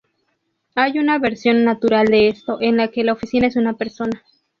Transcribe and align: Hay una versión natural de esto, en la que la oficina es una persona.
Hay 0.73 0.97
una 0.97 1.19
versión 1.19 1.63
natural 1.63 2.07
de 2.07 2.27
esto, 2.27 2.57
en 2.59 2.75
la 2.77 2.87
que 2.87 3.03
la 3.03 3.13
oficina 3.13 3.45
es 3.45 3.55
una 3.55 3.73
persona. 3.73 4.23